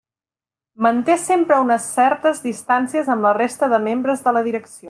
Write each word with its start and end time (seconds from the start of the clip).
Manté 0.85 1.17
sempre 1.25 1.59
unes 1.67 1.85
certes 1.99 2.43
distàncies 2.49 3.15
amb 3.17 3.29
la 3.31 3.37
resta 3.43 3.73
de 3.75 3.85
membres 3.89 4.27
de 4.29 4.39
la 4.39 4.47
direcció. 4.51 4.79